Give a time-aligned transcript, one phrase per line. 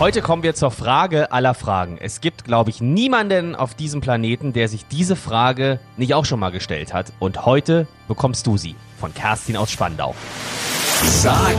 [0.00, 1.98] Heute kommen wir zur Frage aller Fragen.
[2.00, 6.38] Es gibt, glaube ich, niemanden auf diesem Planeten, der sich diese Frage nicht auch schon
[6.38, 7.12] mal gestellt hat.
[7.18, 10.14] Und heute bekommst du sie von Kerstin aus Spandau.
[11.02, 11.56] Sag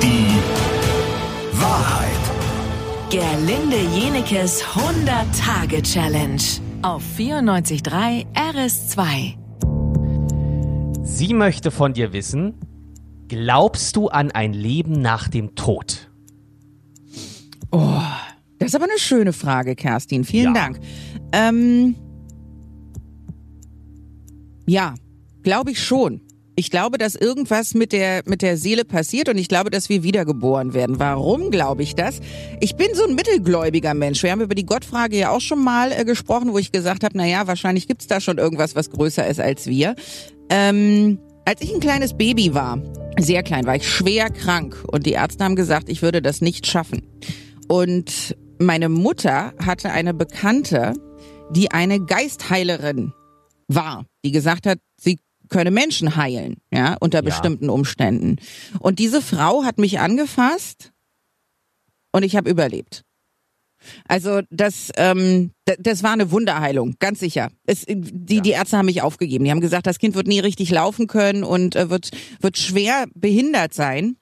[0.00, 0.38] die
[1.60, 2.12] Wahrheit.
[3.10, 6.40] Gerlinde Jenekes 100-Tage-Challenge
[6.82, 9.34] auf 94.3 RS2.
[11.02, 12.54] Sie möchte von dir wissen,
[13.26, 16.13] glaubst du an ein Leben nach dem Tod?
[17.74, 18.00] Oh,
[18.60, 20.22] das ist aber eine schöne Frage, Kerstin.
[20.24, 20.62] Vielen Ja.
[20.62, 20.78] Dank.
[21.32, 21.96] Ähm,
[24.66, 24.94] ja,
[25.42, 26.20] glaube ich schon.
[26.56, 30.04] Ich glaube, dass irgendwas mit der, mit der Seele passiert und ich glaube, dass wir
[30.04, 31.00] wiedergeboren werden.
[31.00, 32.20] Warum glaube ich das?
[32.60, 34.22] Ich bin so ein mittelgläubiger Mensch.
[34.22, 37.18] Wir haben über die Gottfrage ja auch schon mal äh, gesprochen, wo ich gesagt habe,
[37.18, 39.96] na ja, wahrscheinlich gibt's da schon irgendwas, was größer ist als wir.
[40.48, 42.78] Ähm, als ich ein kleines Baby war,
[43.18, 46.68] sehr klein, war ich schwer krank und die Ärzte haben gesagt, ich würde das nicht
[46.68, 47.02] schaffen.
[47.68, 50.94] Und meine Mutter hatte eine Bekannte,
[51.50, 53.12] die eine Geistheilerin
[53.68, 57.22] war, die gesagt hat, sie könne Menschen heilen, ja, unter Ja.
[57.22, 58.36] bestimmten Umständen.
[58.80, 60.92] Und diese Frau hat mich angefasst
[62.12, 63.02] und ich habe überlebt.
[64.08, 67.50] Also das, ähm, das war eine Wunderheilung, ganz sicher.
[67.66, 68.40] Es, die, Ja.
[68.40, 69.44] die Ärzte haben mich aufgegeben.
[69.44, 72.10] Die haben gesagt, das Kind wird nie richtig laufen können und äh, wird,
[72.40, 74.16] wird schwer behindert sein.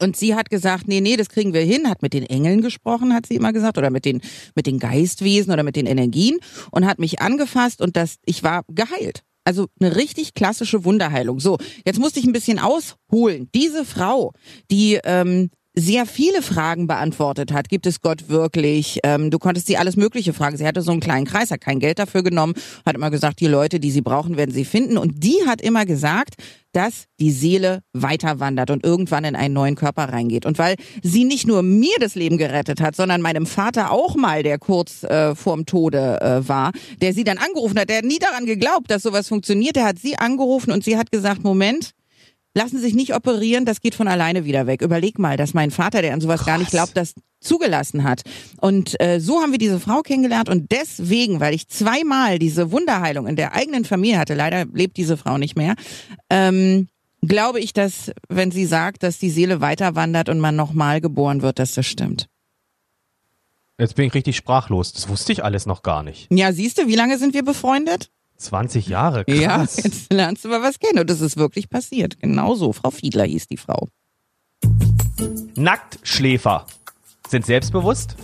[0.00, 3.14] Und sie hat gesagt, nee, nee, das kriegen wir hin, hat mit den Engeln gesprochen,
[3.14, 4.20] hat sie immer gesagt, oder mit den,
[4.54, 6.38] mit den Geistwesen oder mit den Energien
[6.70, 9.22] und hat mich angefasst und das, ich war geheilt.
[9.44, 11.38] Also eine richtig klassische Wunderheilung.
[11.38, 13.48] So, jetzt musste ich ein bisschen ausholen.
[13.54, 14.32] Diese Frau,
[14.72, 17.68] die ähm, sehr viele Fragen beantwortet hat.
[17.68, 18.98] Gibt es Gott wirklich?
[19.04, 20.56] Ähm, du konntest sie alles Mögliche fragen.
[20.56, 22.54] Sie hatte so einen kleinen Kreis, hat kein Geld dafür genommen,
[22.86, 24.96] hat immer gesagt, die Leute, die sie brauchen, werden sie finden.
[24.96, 26.36] Und die hat immer gesagt,
[26.72, 30.46] dass die Seele weiter wandert und irgendwann in einen neuen Körper reingeht.
[30.46, 34.42] Und weil sie nicht nur mir das Leben gerettet hat, sondern meinem Vater auch mal,
[34.42, 38.18] der kurz äh, vorm Tode äh, war, der sie dann angerufen hat, der hat nie
[38.18, 41.92] daran geglaubt, dass sowas funktioniert, der hat sie angerufen und sie hat gesagt, Moment,
[42.56, 44.80] lassen Sie sich nicht operieren, das geht von alleine wieder weg.
[44.82, 46.92] Überleg mal, dass mein Vater, der an sowas gar nicht Krass.
[46.92, 48.22] glaubt, das zugelassen hat.
[48.60, 53.26] Und äh, so haben wir diese Frau kennengelernt und deswegen, weil ich zweimal diese Wunderheilung
[53.26, 55.74] in der eigenen Familie hatte, leider lebt diese Frau nicht mehr,
[56.30, 56.88] ähm,
[57.20, 61.42] glaube ich, dass, wenn sie sagt, dass die Seele weiter wandert und man nochmal geboren
[61.42, 62.26] wird, dass das stimmt.
[63.78, 64.94] Jetzt bin ich richtig sprachlos.
[64.94, 66.28] Das wusste ich alles noch gar nicht.
[66.30, 68.10] Ja, siehst du, wie lange sind wir befreundet?
[68.38, 69.76] 20 Jahre, Ja, krass.
[69.82, 72.18] jetzt lernst du mal was kennen und das ist wirklich passiert.
[72.20, 72.72] Genau so.
[72.72, 73.88] Frau Fiedler hieß die Frau.
[75.56, 76.66] Nacktschläfer
[77.28, 78.16] sind selbstbewusst,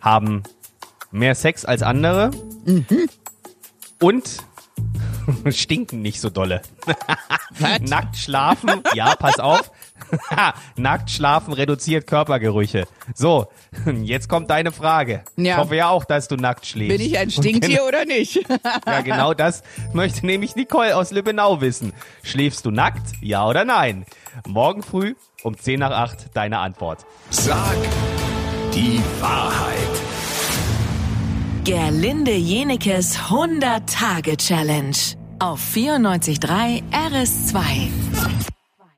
[0.00, 0.42] haben
[1.10, 2.30] mehr Sex als andere
[4.00, 4.38] und
[5.50, 6.62] stinken nicht so dolle.
[7.80, 9.70] Nackt schlafen, ja, pass auf.
[10.76, 12.86] Nackt schlafen reduziert Körpergerüche.
[13.14, 13.48] So,
[14.02, 15.24] jetzt kommt deine Frage.
[15.36, 15.54] Ja.
[15.54, 16.96] Ich hoffe ja auch, dass du nackt schläfst.
[16.96, 18.40] Bin ich ein Stinktier oder nicht?
[18.86, 21.92] Ja, genau das möchte nämlich Nicole aus Lübbenau wissen.
[22.22, 23.12] Schläfst du nackt?
[23.20, 24.06] Ja oder nein?
[24.46, 27.04] Morgen früh um 10 nach 8 deine Antwort.
[27.30, 27.76] Sag
[28.74, 29.76] die Wahrheit.
[31.64, 34.96] Gerlinde Jenekes 100-Tage-Challenge
[35.40, 38.59] auf 94.3 RS2.